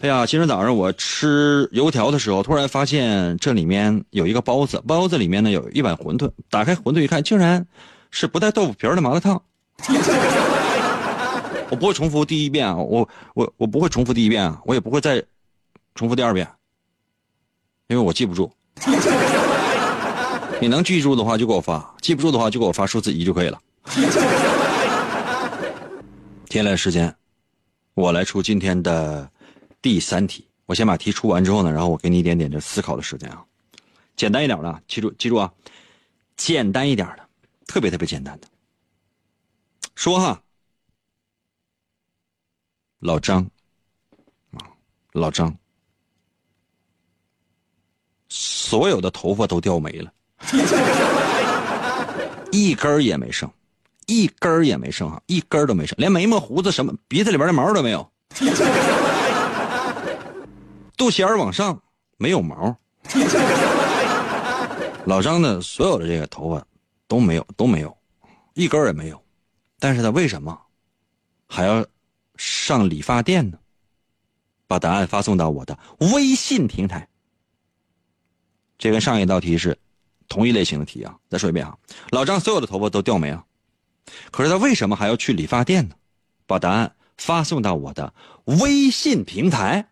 [0.00, 6.30] 哎呀，今天早上我吃油条的时候，突然发现这里面有一个包子，包子里面呢有一碗馄饨。
[6.50, 7.66] 打开馄饨一看，竟然
[8.10, 9.42] 是不带豆腐皮的麻辣烫。
[11.70, 15.22] 我不会重复第一遍啊，我我我不会重复第一遍啊，我也不会再
[15.94, 16.46] 重复第二遍，
[17.88, 18.50] 因为我记不住。
[20.60, 23.60] 你能记住的话就给我发，记不住的话就给我发数字一就可以了。
[26.48, 27.14] 接下来时间，
[27.94, 29.30] 我来出今天的
[29.82, 30.46] 第三题。
[30.66, 33.42] 我先把题出完之后呢，然后我给你一点点的思考的时间啊，
[34.16, 35.50] 简单一点的，记住记住啊，
[36.36, 37.26] 简单一点的，
[37.66, 38.46] 特别特别简单的。
[39.94, 40.42] 说哈，
[42.98, 43.48] 老张
[44.52, 44.60] 啊，
[45.12, 45.56] 老张，
[48.28, 50.12] 所有的头发都掉没了，
[52.52, 53.50] 一根儿也没剩，
[54.06, 58.08] 一根儿也没剩啊，一根儿都没剩，连眉毛、胡子什么、鼻子里边的毛都没有。
[60.96, 61.80] 肚脐眼往上
[62.16, 62.76] 没有毛，
[65.06, 66.64] 老张的所有的这个头发
[67.06, 67.96] 都没有都没有，
[68.54, 69.22] 一根儿也没有，
[69.78, 70.58] 但是他为什么
[71.46, 71.86] 还要
[72.36, 73.56] 上理发店呢？
[74.66, 75.78] 把答案发送到我的
[76.12, 77.08] 微信平台。
[78.78, 79.76] 这跟上一道题是
[80.28, 81.16] 同一类型的题啊！
[81.28, 81.74] 再说一遍啊，
[82.10, 83.42] 老张所有的头发都掉没了，
[84.30, 85.96] 可是他为什么还要去理发店呢？
[86.46, 88.14] 把答案发送到我的
[88.44, 89.88] 微信平台。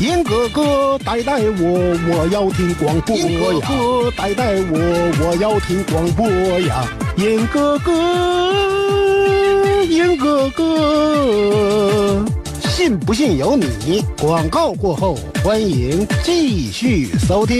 [0.00, 3.28] 严哥哥带带我，我要听广播呀！
[3.28, 6.28] 严哥哥带带我，我要听广播
[6.62, 6.84] 呀！
[7.16, 12.24] 严哥哥，严哥哥，
[12.72, 14.02] 信不信由你。
[14.18, 17.58] 广告过后，欢迎继续收听。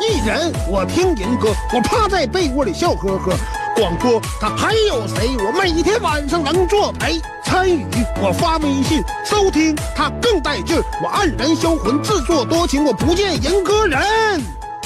[0.00, 3.36] 一人我听银歌，我趴在被窝里笑呵呵。
[3.74, 5.36] 广播他还有谁？
[5.44, 7.84] 我每天晚上能作陪参与，
[8.22, 10.84] 我发微信收听他更带劲儿。
[11.02, 14.00] 我黯然销魂，自作多情，我不见银歌人。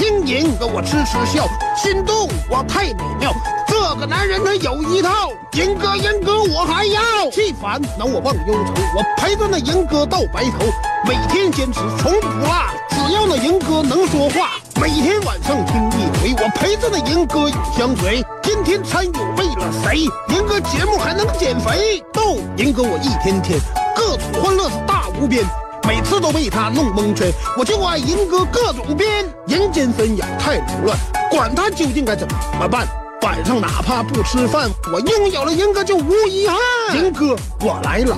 [0.01, 3.35] 听银歌我痴痴笑，心动我太美妙。
[3.69, 7.31] 这个男人他有一套，银哥银哥我还要。
[7.31, 10.65] 气烦恼我忘忧愁，我陪着那银哥到白头，
[11.07, 12.49] 每天坚持从不落。
[12.89, 18.25] 只要那银哥能说话，每天晚上听一回，我陪着那银哥永相随。
[18.43, 19.99] 天天参与为了谁？
[20.35, 22.03] 银哥节目还能减肥？
[22.11, 23.61] 逗银哥我一天天
[23.95, 25.45] 各种欢乐是大无边，
[25.91, 27.33] 每次都被他弄蒙圈。
[27.59, 30.97] 我就爱银哥各种编，人间纷扰太凌乱，
[31.29, 32.29] 管他究竟该怎
[32.61, 32.87] 么办。
[33.23, 36.57] 晚上哪怕不吃饭，我拥有了银哥就无遗憾。
[36.97, 38.17] 银哥我来了，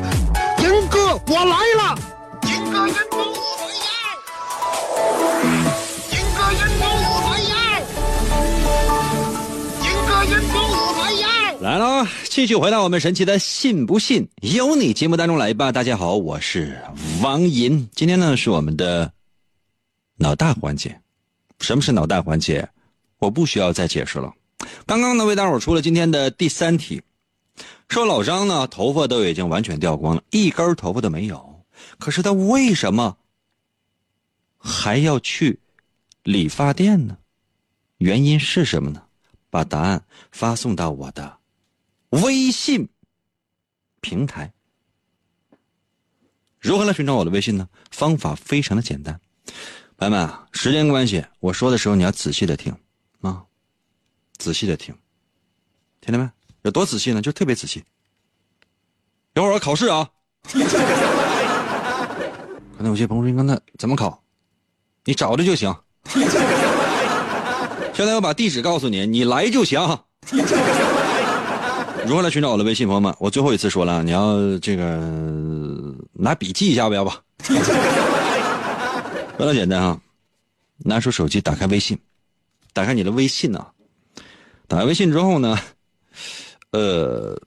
[0.59, 1.99] 银哥我来了，
[2.43, 3.17] 银哥银哥
[11.63, 15.71] 来了，继续回到我们神奇的“信不信由你”节目当中来吧。
[15.71, 16.77] 大家好，我是
[17.23, 17.89] 王银。
[17.95, 19.13] 今天呢是我们的
[20.17, 21.01] 脑大环节。
[21.61, 22.69] 什么是脑大环节？
[23.19, 24.35] 我不需要再解释了。
[24.87, 27.01] 刚刚呢为大伙出了今天的第三题，
[27.89, 31.65] 说老张呢头发都已经完全掉光了，一根头发都没有，
[31.97, 33.17] 可是他为什么
[34.59, 35.61] 还要去
[36.25, 37.17] 理发店呢？
[37.99, 39.01] 原因是什么呢？
[39.49, 41.39] 把答案发送到我的
[42.13, 42.89] 微信
[44.01, 44.53] 平台。
[46.61, 47.69] 如何来寻找我的微信呢？
[47.91, 49.19] 方法非常的简单，
[49.97, 52.73] 朋友们啊，时间关系，我说的时候你要仔细的听
[53.23, 53.45] 啊，
[54.39, 54.95] 仔细的听，
[56.01, 56.31] 听见没？
[56.63, 57.21] 有多仔细呢？
[57.21, 57.83] 就特别仔细。
[59.35, 60.09] 一会儿我考试啊。
[62.77, 64.23] 可能有些朋友说：“那怎么考？
[65.05, 65.75] 你找着就行。
[67.95, 69.81] ”现在我把地址告诉你，你来就行。
[72.07, 73.15] 如何来寻找我的微信，朋友们？
[73.19, 74.99] 我最后一次说了，你要这个
[76.13, 77.11] 拿笔记一下不，要不？
[79.39, 80.01] 非常简单啊，
[80.79, 81.99] 拿出手机，打开微信，
[82.73, 83.73] 打开你的微信啊。
[84.67, 85.59] 打开微信之后呢，
[86.71, 87.41] 呃，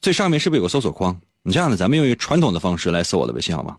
[0.00, 1.20] 最上面是不是有个搜索框？
[1.42, 3.76] 你这样的，咱们用一个传统的方式来搜我的微信好吗？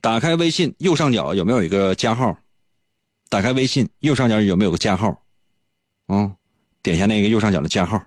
[0.00, 2.36] 打开微信右上角有没有一个加号？
[3.28, 5.20] 打开微信右上角有没有个加号？
[6.08, 6.34] 嗯，
[6.82, 8.00] 点一下那个右上角的加号。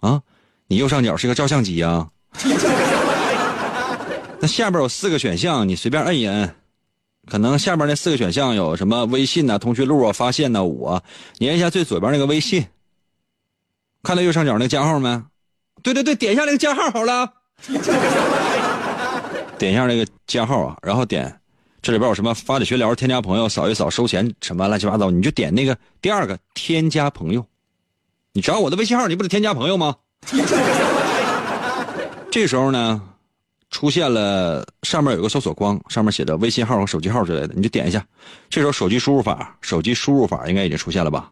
[0.00, 0.22] 啊，
[0.68, 2.08] 你右上角是个照相机啊？
[4.38, 6.54] 那下边有四个选项，你随便摁一摁。
[7.28, 11.02] 可能下边那四个选项有什么微信呐、通讯录啊、发现呐、我，
[11.38, 12.64] 你按一下最左边那个微信，
[14.02, 15.24] 看到右上角那个加号没？
[15.82, 17.32] 对对对，点一下那个加号好了。
[19.58, 21.40] 点一下那个加号啊，然后点
[21.82, 27.44] 这里边有什么发的群聊、添加朋友、扫一扫、收钱什么乱七八糟，你就点那个第二个添加朋友。
[28.36, 29.96] 你找我的微信号，你不得添加朋友吗？
[32.30, 33.00] 这时候呢，
[33.70, 38.06] 出现了上面有个搜索框，上面写着微信号和手机号之类的，你就点一下。
[38.50, 41.30] 这时候手机输入法，手机输入法应该已经出现了吧？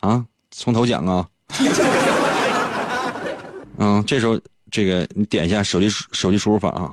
[0.00, 1.26] 啊，从头讲啊。
[3.78, 4.38] 嗯，这时候
[4.70, 6.92] 这个你点一下手机手机输入法啊。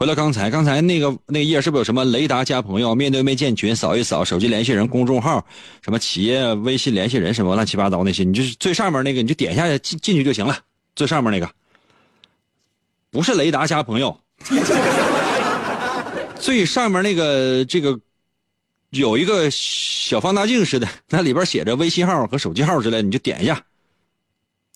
[0.00, 5.46] 回到刚才，刚才那个那页是不是有什么雷达加朋友、面对面建群、扫一扫、手机联系人、公众号、
[5.82, 8.24] 什么企业微信联系人什么乱七八糟那些？
[8.24, 10.56] 你就是最上面那个，你就点一下进进去就行了。
[10.96, 11.46] 最上面那个
[13.10, 14.18] 不是雷达加朋友，
[16.40, 18.00] 最上面那个这个
[18.88, 23.62] 有一个小放大镜似的，那里边写着微信号和手机号之类，你就点一下。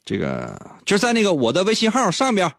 [0.05, 2.53] 这个就在那个我的微信号上边。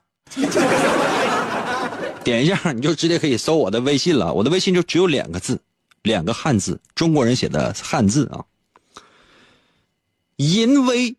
[2.26, 4.34] 点一下，你就直接可以搜我的微信了。
[4.34, 5.62] 我的微信就只有两个字，
[6.02, 8.44] 两个汉字，中国人写的汉字啊。
[10.38, 11.16] 淫威，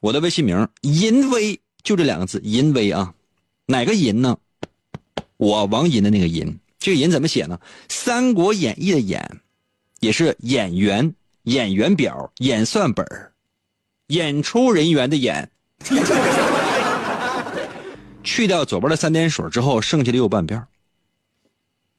[0.00, 3.14] 我的微信名淫威就这两个字，淫威啊。
[3.64, 4.36] 哪个淫呢？
[5.38, 7.58] 我王银的那个淫，这个淫怎么写呢？
[7.88, 9.40] 《三国演义》的演，
[10.00, 11.14] 也是演员、
[11.44, 13.06] 演员表、演算本
[14.08, 15.50] 演出人员的演。
[18.24, 20.66] 去掉左边的三点水之后，剩下的右半边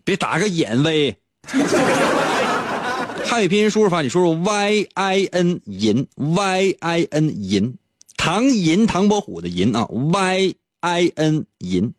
[0.04, 1.16] 别打个眼威。
[3.24, 7.76] 汉语拼音输入法，你输入 y i n 银 y i n 银，
[8.18, 11.94] 唐银唐伯虎的银啊 y i n 银。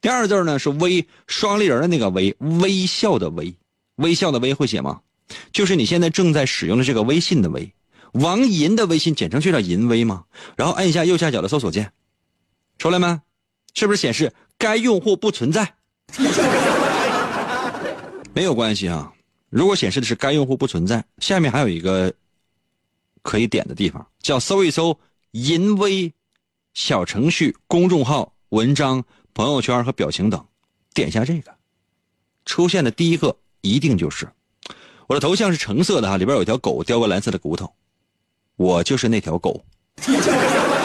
[0.00, 3.54] 第二字呢是微双立人的那个微，微笑的微，
[3.96, 5.00] 微笑的微会写吗？
[5.52, 7.72] 就是你现在正在使用的这个微信的微，
[8.12, 10.24] 王银的微信简称就叫银微吗？
[10.56, 11.92] 然后按一下右下角的搜索键。
[12.78, 13.20] 出来没？
[13.74, 15.74] 是不是显示该用户不存在？
[18.32, 19.12] 没有关系啊。
[19.50, 22.12] 如果显示的是该用户不存在，下面还有一个
[23.22, 24.98] 可以点的地方，叫搜一搜
[25.32, 26.12] “淫威”
[26.74, 29.04] 小程序、公众号、文章、
[29.34, 30.46] 朋友圈和表情等，
[30.94, 31.54] 点一下这个，
[32.44, 34.28] 出现的第一个一定就是
[35.06, 37.72] 我的头像是橙色的哈，里边有一条狗叼个蓝色的骨头，
[38.56, 39.64] 我就是那条狗。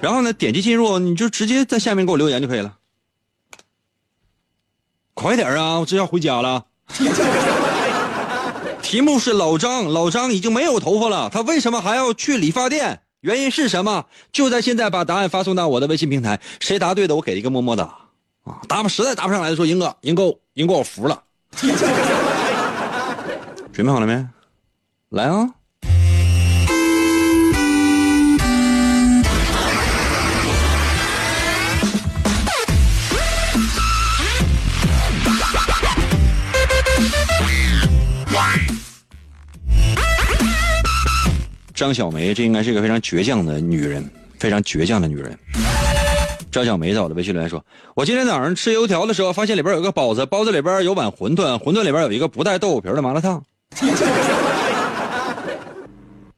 [0.00, 2.76] 然后呢，点击进入，你就直接在下面给我留言就可以了。
[5.14, 6.66] 快点啊，我这要回家了。
[8.80, 13.02] 题目是老张，老张已经没有头发了，他为什么还要去理发店？
[13.20, 14.06] 原因是什么？
[14.32, 16.40] 就在现在，把答案发送到我的微信平台。
[16.60, 17.82] 谁答对的，我给一个么么哒。
[18.44, 21.20] 啊，答不实在答不上来的说，英哥，英哥，英哥，我服了。
[23.72, 24.26] 准备好了没？
[25.10, 25.48] 来啊！
[41.78, 44.04] 张小梅，这应该是一个非常倔强的女人，
[44.36, 45.38] 非常倔强的女人。
[46.50, 47.64] 张小梅在我的微信留言说
[47.94, 53.40] ：“我今天早上吃油条的时候，发现里边有个包子，包子里边有碗馄饨，馄饨里边有一个不带豆腐皮的麻辣烫。”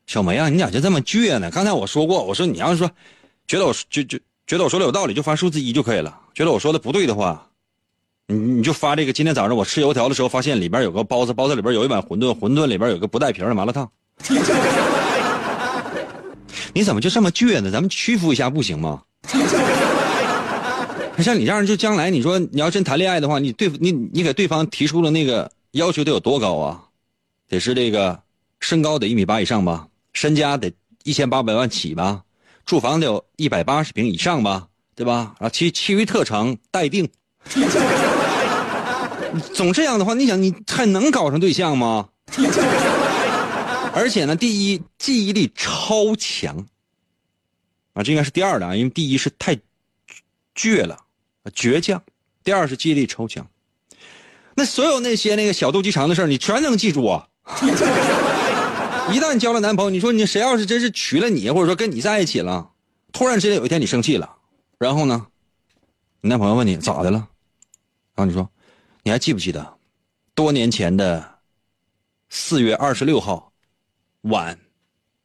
[0.07, 1.51] 小梅啊，你咋就这么倔呢？
[1.51, 2.91] 刚才我说过，我说你要是说
[3.47, 7.49] 觉得我就就觉得我说的有道理，就发数字一就可以了；觉得我说的不对的话，
[8.27, 9.13] 你你就发这个。
[9.15, 13.91] 今天早上我吃油条的时候，发现里边有个包子，包子里边有一碗馄饨，馄饨里边有个不带皮的麻辣烫。
[16.73, 17.71] 你怎么就这么倔呢？
[17.71, 19.03] 咱们屈服一下不行吗？
[21.19, 26.81] 像你这样，就将来你说你要真谈恋爱的话，你对你你给对方提出了那个要求得有多高啊？
[27.47, 28.19] 得是这个
[28.61, 30.73] 身高得一米八以上吧，身家得
[31.05, 32.23] 一千八百万起吧，
[32.65, 35.35] 住房得有一百八十平以上吧，对吧？
[35.39, 37.07] 啊，其其余特长待定。
[39.53, 42.09] 总这样的话，你想你还能搞上对象吗？
[43.95, 46.67] 而且呢，第一记忆力超强，
[47.93, 49.57] 啊，这应该是第二的啊，因为第一是太
[50.55, 50.97] 倔了，
[51.53, 51.99] 倔强；
[52.45, 53.47] 第二是记忆力超强。
[54.55, 57.29] 那所有那些那个小肚鸡肠的事你全能记住啊！
[59.13, 62.71] 一旦交了男朋友，你说你谁要是真是娶了你，或者说跟你在一起了，
[63.13, 64.37] 突然之间有一天你生气了，
[64.79, 65.27] 然后呢，
[66.21, 67.19] 你男朋友问你咋的了，
[68.15, 68.49] 然后你说，
[69.03, 69.79] 你还记不记得
[70.35, 71.39] 多年前的
[72.29, 73.50] 四月二十六号？
[74.23, 74.59] 晚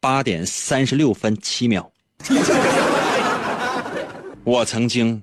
[0.00, 1.90] 八点三十六分七秒，
[4.44, 5.22] 我曾经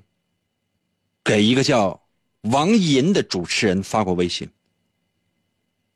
[1.24, 2.00] 给一个叫
[2.42, 4.48] 王银的主持人发过微信。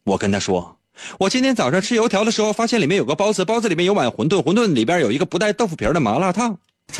[0.05, 0.75] 我跟他说，
[1.19, 6.57] 我今天早上吃油条的时候，发现里面有个包子，包子里面有碗馄饨，馄饨里边有一个不带豆腐皮的麻辣烫。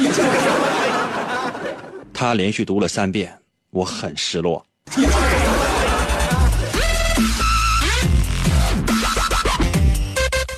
[2.14, 3.36] 他连续读了三遍，
[3.72, 4.64] 我很失落。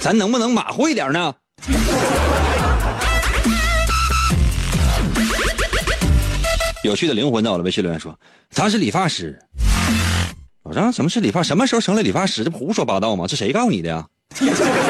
[0.09, 1.31] 咱能不能马虎一点呢？
[6.83, 8.17] 有趣的灵魂在我的微信留言说，
[8.55, 9.37] 他是理发师。
[10.63, 11.43] 老张，什么是理发？
[11.43, 12.43] 什么时候成了理发师？
[12.43, 13.27] 这不胡说八道吗？
[13.27, 14.03] 这谁告诉你的呀？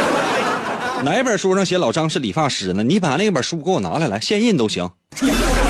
[1.04, 2.82] 哪本书上写老张是理发师呢？
[2.82, 4.90] 你把那本书给我拿来，来现印都行。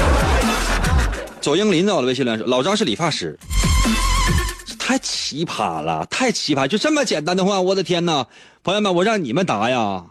[1.41, 3.35] 左英林在我的微信留言说，老张是理发师。
[4.89, 6.67] 太奇葩了，太奇葩！
[6.67, 8.25] 就这么简单的话，我的天哪！
[8.63, 10.03] 朋友们，我让你们答呀，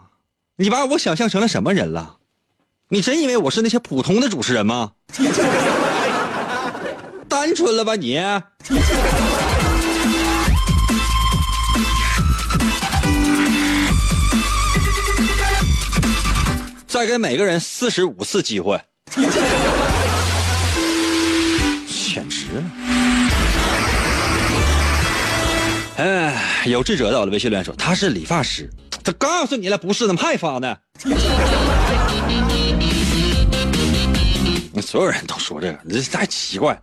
[0.55, 2.15] 你把我想象成了什么人了？
[2.87, 4.93] 你真以为我是那些普通的主持人吗？
[7.27, 8.21] 单纯了吧你？
[16.87, 18.81] 再给每个人四十五次机会，
[25.99, 28.69] 哎，有志者在我的微信留言说他是理发师，
[29.03, 30.77] 他告诉你了不是，怎么还发呢？
[34.81, 36.81] 所有人都说这个，这太奇怪。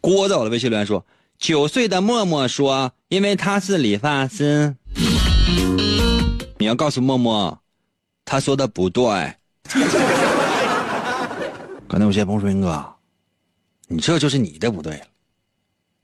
[0.00, 1.04] 郭在我的微信留言说，
[1.38, 4.74] 九岁的默默说，因为他是理发师。
[6.56, 7.60] 你要告诉默默，
[8.24, 9.04] 他说的不对。
[11.86, 12.82] 刚才有些朋友说，英哥，
[13.86, 15.04] 你这就是你的不对了。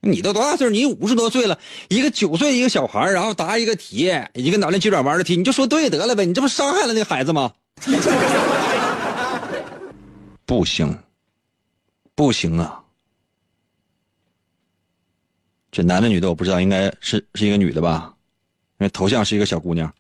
[0.01, 7.53] 你都多大岁数你五十多岁了，一个九岁一个小孩然后答一个题，一个脑筋急转弯的题，你就说对得了呗，你这不伤害了那孩子吗？
[10.47, 10.97] 不行，
[12.15, 12.83] 不行啊！
[15.71, 18.15] 这男的女的我不知道，应该是是一个女的吧？
[18.79, 19.93] 因为头像是一个小姑娘。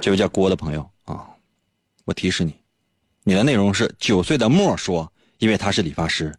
[0.00, 1.26] 这位叫郭的朋友啊，
[2.04, 2.54] 我提示你，
[3.24, 6.34] 你的内容是九岁的莫说，因为他是理发师。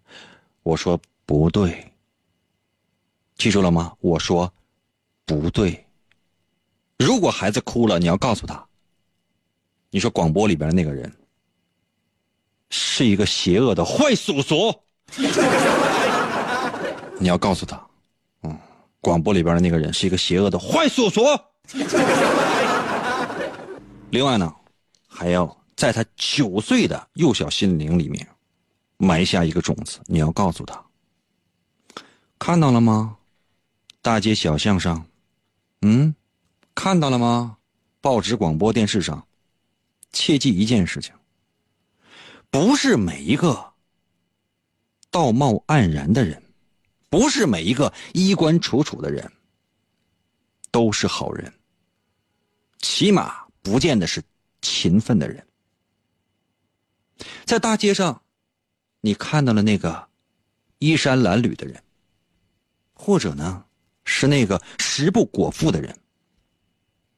[0.63, 0.99] 我说
[1.37, 1.91] 不对，
[3.37, 3.93] 记住了吗？
[4.01, 4.51] 我说
[5.25, 5.85] 不对。
[6.97, 8.63] 如果孩子哭了，你要告诉他，
[9.89, 11.11] 你说广播里边的那个人
[12.69, 14.73] 是一个邪恶的坏叔叔，
[17.17, 17.81] 你要告诉他，
[18.43, 18.57] 嗯，
[18.99, 21.21] 广播里边的那个人是一个邪恶的坏叔叔。
[24.11, 24.53] 另外呢，
[25.07, 28.27] 还要在他九岁的幼小心灵里面
[28.97, 29.99] 埋下一个种子。
[30.05, 30.83] 你要告诉他，
[32.43, 33.19] 看到了吗？
[34.01, 35.05] 大街小巷上，
[35.81, 36.15] 嗯，
[36.73, 37.55] 看到了吗？
[38.01, 39.27] 报纸、广播电视上，
[40.11, 41.13] 切记一件事情：
[42.49, 43.73] 不是每一个
[45.11, 46.41] 道貌岸然的人，
[47.11, 49.31] 不是每一个衣冠楚楚的人，
[50.71, 51.53] 都是好人。
[52.79, 54.19] 起码不见得是
[54.63, 55.45] 勤奋的人。
[57.45, 58.19] 在大街上，
[58.99, 60.09] 你看到了那个
[60.79, 61.83] 衣衫褴褛的人，
[63.03, 63.65] 或者呢
[64.05, 65.99] 是那个食不果腹的人，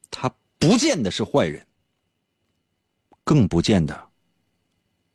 [0.09, 1.67] 他不见得是坏人，
[3.25, 4.09] 更不见得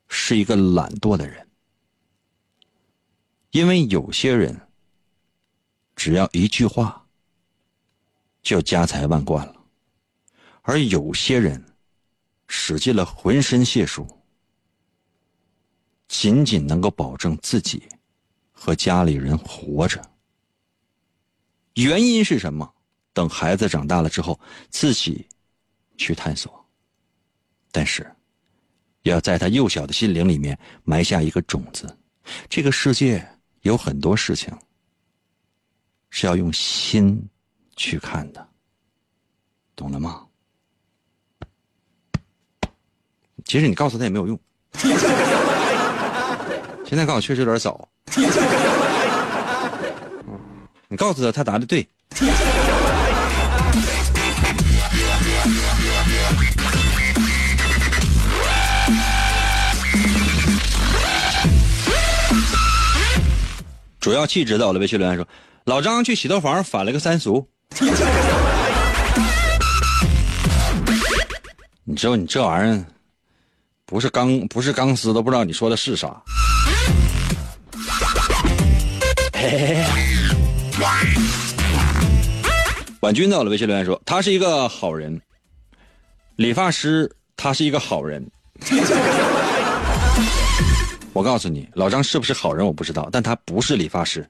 [0.08, 1.48] 是一个懒惰的人，
[3.52, 4.60] 因为有些人
[5.96, 7.06] 只要一句话
[8.42, 9.54] 就家财万贯了。
[10.60, 11.64] 而有些人
[12.46, 14.06] 使尽了浑身解数，
[16.08, 17.88] 仅仅能够保证自己
[18.52, 19.98] 和家里人活着。
[21.84, 22.68] 原因是什么？
[23.12, 25.26] 等孩子长大了之后，自己
[25.96, 26.52] 去探索。
[27.70, 28.04] 但是，
[29.02, 31.96] 要在他幼小的心灵里面埋下一个种子。
[32.48, 33.24] 这个世界
[33.62, 34.52] 有很多事情
[36.10, 37.22] 是要用心
[37.76, 38.48] 去看的，
[39.76, 40.24] 懂了吗？
[43.44, 44.38] 其实你告诉他也没有用，
[46.84, 47.88] 现在告诉确实有点早。
[50.90, 51.86] 你告诉他，他答的对。
[64.00, 65.28] 主要气质到了，微信留言说
[65.64, 67.46] ：“老张去洗头房反了个三俗。”
[71.84, 72.84] 你知道你这玩意儿？
[73.84, 76.16] 不是钢，不是钢丝，都不知道你说的是啥。
[79.34, 80.07] 嘿嘿嘿
[83.08, 85.18] 婉君到了微信留言说，他是一个好人，
[86.36, 88.22] 理发师，他是一个好人。
[91.14, 94.28] 我告诉你，老张是不是好人我不知道，但他不是理发师。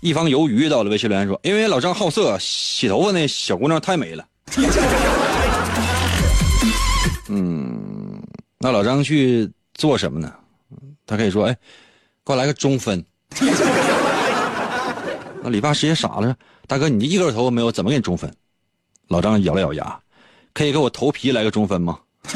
[0.00, 4.24] 一方鱿鱼到了微信留言说，因为老张好色，洗头发那小姑娘太美了。
[7.26, 8.22] 嗯，
[8.60, 10.32] 那老张去做什么呢？
[11.04, 11.56] 他可以说：“哎，
[12.24, 13.04] 给我来个中分。”
[15.44, 16.36] 那理发师也傻了，
[16.68, 18.32] 大哥，你一根头发没有，怎么给你中分？
[19.08, 19.98] 老张咬了咬牙，
[20.54, 21.98] 可以给我头皮来个中分吗？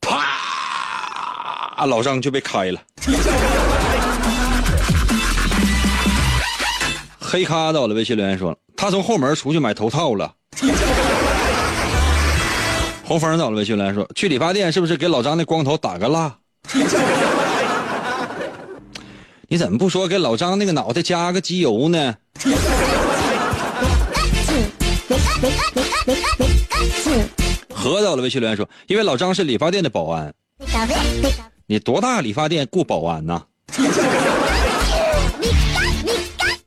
[0.00, 2.80] 啪，老张就被开了。
[7.18, 10.32] 黑咖到了，微信留言说他从后门出去买头套了。
[13.04, 16.36] 红枫到了，微信留言说去理发店是不是给老张那光头打个蜡？
[19.52, 22.14] 你怎么不说给老张那个脑袋加个机油呢？
[27.74, 30.32] 何到了，微信留言说因为老张是理发店的保安。
[31.66, 33.42] 你多大理发店雇保安呢？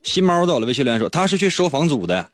[0.04, 2.30] 新猫到了，微信留言说他是去收房租的。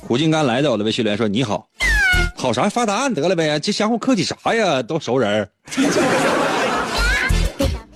[0.00, 1.68] 苦尽甘来到了，微信留言说你好，
[2.38, 4.80] 好啥发答案得了呗，这相互客气啥呀？
[4.80, 5.50] 都熟人儿。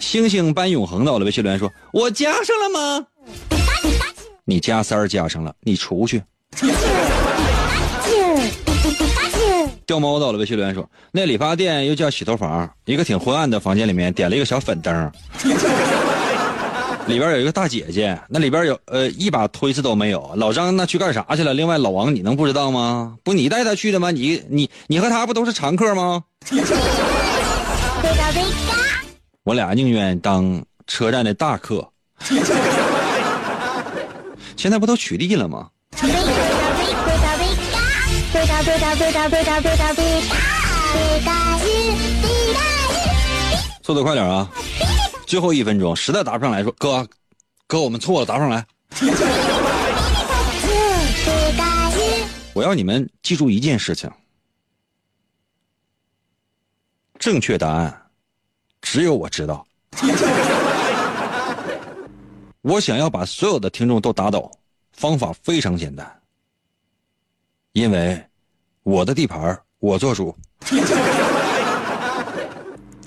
[0.01, 3.07] 星星般永恒到了，微信留言说我加上了吗？
[4.45, 6.21] 你加三儿加上了，你出去。
[9.87, 15.13] 掉猫到了，微信留言说那理发店又叫洗头房，一个挺昏暗的房间里面点了一个小粉灯，
[17.07, 20.33] 里边有一个大姐姐，那里边有呃一把推子都没有。
[20.37, 21.53] 老张那去干啥去了？
[21.53, 23.17] 另外老王你能不知道吗？
[23.23, 24.11] 不你带他去的吗？
[24.11, 26.23] 你你你和他不都是常客吗？
[29.45, 31.87] 我俩宁愿当车站的大客。
[34.57, 35.69] 现在不都取缔了吗？
[43.85, 44.49] 速度快点啊！
[45.33, 47.09] 最后一分钟，实在答不上来说，哥，
[47.67, 48.67] 哥，我们错了，答不上来。
[52.53, 54.11] 我要你们记住一件事情：
[57.19, 58.11] 正确答案
[58.83, 59.67] 只有我知道。
[62.61, 64.51] 我想要把所有的听众都打倒，
[64.93, 66.21] 方法非常简单，
[67.73, 68.23] 因为
[68.83, 70.37] 我的地盘我做主。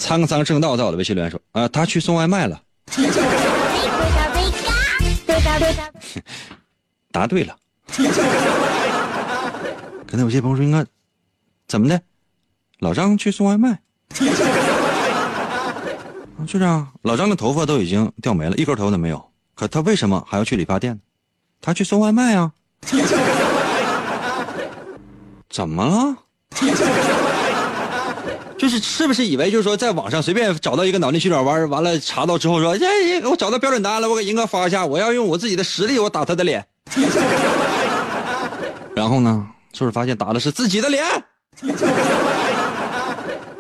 [0.06, 2.62] 沧桑正道在我的，微信留言说啊，他去送外卖了。
[7.12, 7.58] 答对了。
[10.06, 10.86] 可能有些朋友说，应该
[11.68, 12.00] 怎么的？
[12.80, 13.80] 老张去送外卖。
[16.46, 19.32] 就这样，老张的头发都已经掉没了，一根头都没有。
[19.56, 21.00] 可他为什么还要去理发店？
[21.60, 22.52] 他去送外卖啊？
[25.50, 26.16] 怎么了？
[28.66, 36.66] 就是是不是以为就是说在网上随便找到一个脑筋急转弯，完了查到之后说，哎，我找到标准答案了，我给银哥发一下，我要用我自己的实力，我打他的脸。
[38.96, 41.06] 然后呢，就是发现打的是自己的脸？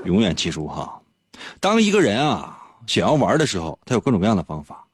[0.06, 1.00] 永远记住哈，
[1.60, 4.88] 当一个人啊想要玩的时候，他有各种各样的方法。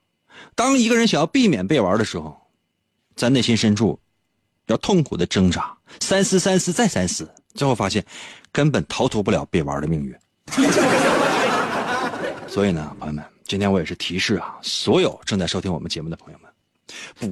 [0.56, 2.38] 当一个人想要避免被玩的时候，
[3.16, 3.98] 在内心深处
[4.68, 8.04] 要痛苦的挣扎，三思三思再三思，最后发现
[8.52, 10.14] 根本逃脱不了被玩的命运。
[12.48, 16.52] 所以呢，朋友们，今天我也是提示啊，所有正在收听我们节目的朋友们，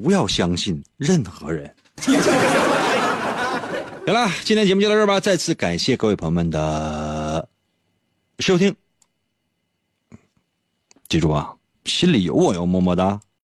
[0.02, 1.76] 不要相信任何人。
[2.02, 2.14] 行
[4.14, 7.46] 了，今天节目就到这儿吧，再次感谢各位朋友们的
[8.40, 8.74] 收听。
[11.10, 11.54] 记住啊，
[11.86, 13.20] 心里有我哟，么么哒。